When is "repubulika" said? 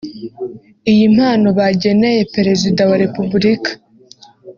3.03-3.71